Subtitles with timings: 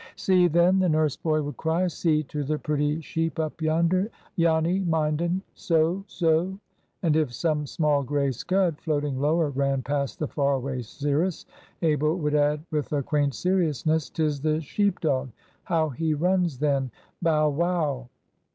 [0.15, 1.85] "See then!" the nurse boy would cry.
[1.85, 4.09] "See to the pretty sheep up yonder!
[4.35, 5.43] Janny mind un!
[5.53, 6.03] So!
[6.07, 6.57] so!"
[7.03, 11.45] And if some small gray scud, floating lower, ran past the far away cirrus,
[11.83, 15.29] Abel would add with a quaint seriousness, "'Tis the sheep dog.
[15.65, 16.89] How he runs then!
[17.21, 18.09] Bow wow!"